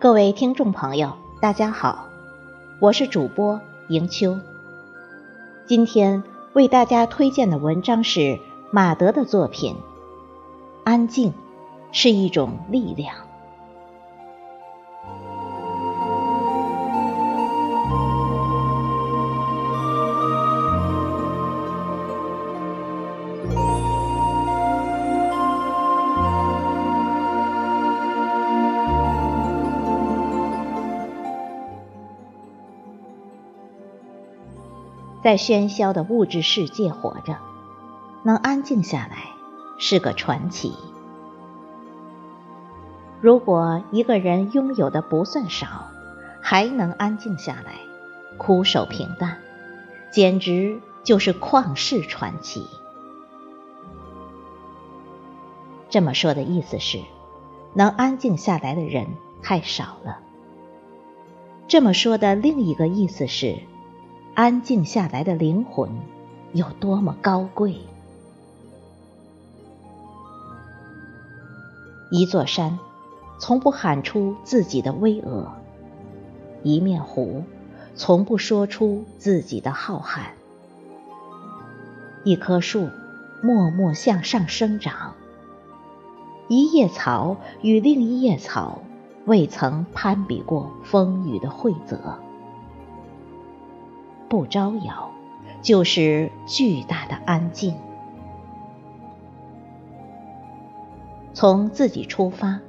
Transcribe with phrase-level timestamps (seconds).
[0.00, 2.06] 各位听众朋友，大家好，
[2.78, 4.38] 我是主播迎秋。
[5.66, 8.38] 今天为大家推荐的文章是
[8.70, 9.74] 马德的作品
[10.84, 11.34] 《安静
[11.90, 13.16] 是一种力量》。
[35.22, 37.36] 在喧嚣的物质世界活着，
[38.22, 39.32] 能安静下来
[39.76, 40.74] 是个传奇。
[43.20, 45.88] 如果一个人拥有的不算少，
[46.40, 47.80] 还能安静下来，
[48.36, 49.38] 苦守平淡，
[50.12, 52.64] 简直就是旷世传奇。
[55.90, 57.00] 这么说的意思是，
[57.74, 59.08] 能安静下来的人
[59.42, 60.20] 太少了。
[61.66, 63.58] 这么说的另一个意思是。
[64.38, 65.90] 安静下来的灵魂
[66.52, 67.74] 有多么高贵？
[72.12, 72.78] 一座山
[73.40, 75.48] 从不喊出自己的巍峨，
[76.62, 77.42] 一面湖
[77.96, 80.20] 从不说出自己的浩瀚，
[82.22, 82.90] 一棵树
[83.42, 85.14] 默默向上生长，
[86.46, 88.82] 一叶草与另一叶草
[89.24, 92.20] 未曾攀比过风雨的惠泽。
[94.28, 95.10] 不招摇，
[95.62, 97.74] 就是巨大的安静。
[101.32, 102.60] 从自己出发，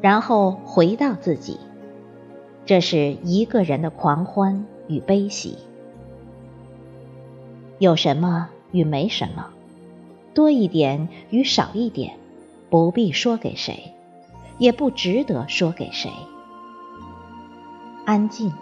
[0.00, 1.60] 然后回到自己，
[2.66, 5.58] 这是一个人的狂欢与悲喜。
[7.78, 9.46] 有什么与没什么，
[10.34, 12.16] 多一点与少一点，
[12.68, 13.94] 不必说给谁，
[14.58, 16.10] 也不值得说给谁。
[18.04, 18.52] 安静，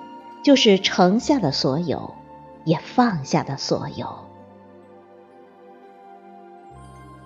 [0.44, 2.14] 就是盛下了所有。
[2.68, 4.26] 也放下的所有，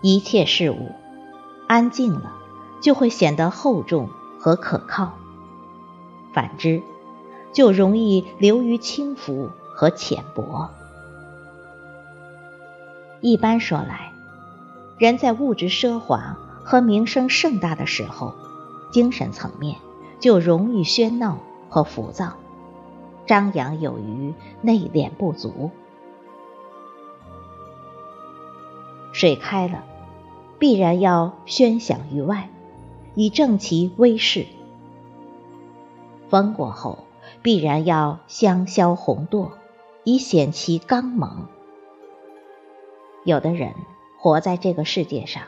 [0.00, 0.92] 一切事物
[1.66, 2.32] 安静了，
[2.80, 4.08] 就会显得厚重
[4.38, 5.14] 和可靠；
[6.32, 6.80] 反之，
[7.52, 10.70] 就容易流于轻浮和浅薄。
[13.20, 14.12] 一般说来，
[14.96, 18.32] 人在物质奢华和名声盛大的时候，
[18.92, 19.76] 精神层面
[20.20, 21.38] 就容易喧闹
[21.68, 22.34] 和浮躁。
[23.26, 25.70] 张扬有余，内敛不足。
[29.12, 29.84] 水开了，
[30.58, 32.48] 必然要喧响于外，
[33.14, 34.46] 以正其威势；
[36.28, 37.04] 风过后，
[37.42, 39.50] 必然要香消红堕，
[40.04, 41.46] 以显其刚猛。
[43.24, 43.74] 有的人
[44.18, 45.44] 活在这个世界上，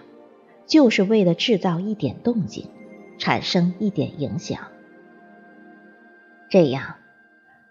[0.67, 2.69] 就是为了制造一点动静，
[3.19, 4.61] 产生一点影响，
[6.51, 6.97] 这样。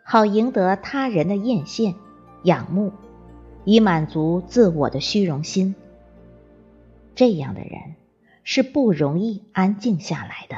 [0.03, 1.95] 好赢得他人的艳羡、
[2.43, 2.91] 仰慕，
[3.63, 5.75] 以满足自我的虚荣心。
[7.15, 7.95] 这样的人
[8.43, 10.57] 是不容易安静下来的。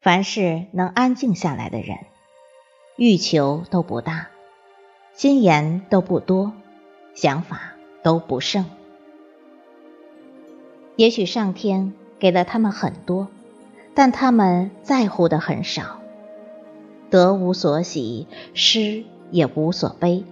[0.00, 1.98] 凡是能安静下来的人，
[2.96, 4.28] 欲求都不大，
[5.14, 6.52] 心眼都不多，
[7.14, 8.64] 想法都不剩。
[10.96, 13.28] 也许上天给了他们很多。
[13.94, 15.98] 但他们在乎的很少，
[17.10, 20.24] 得无所喜，失也无所悲。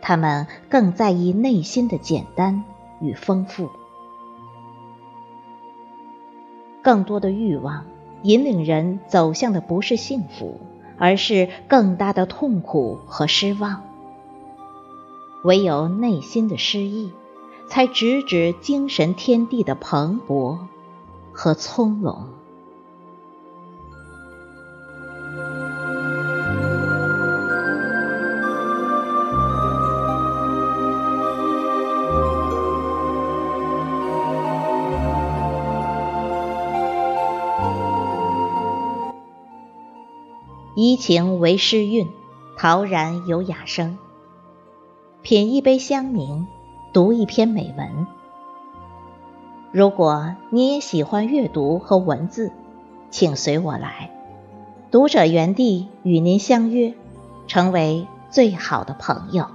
[0.00, 2.64] 他们更在意内心的简单
[3.00, 3.70] 与丰富。
[6.82, 7.84] 更多的欲望
[8.22, 10.58] 引领人走向的不是幸福，
[10.98, 13.82] 而是更大的痛苦和失望。
[15.44, 17.12] 唯有内心的诗意，
[17.68, 20.58] 才直指精神天地的蓬勃
[21.32, 22.24] 和葱茏。
[40.76, 42.08] 怡情为诗韵，
[42.56, 43.98] 陶然有雅声。
[45.22, 46.46] 品一杯香茗，
[46.92, 48.06] 读一篇美文。
[49.72, 52.52] 如果你也喜欢阅读和文字，
[53.10, 54.10] 请随我来，
[54.90, 56.94] 读者园地与您相约，
[57.48, 59.46] 成为最好的朋友。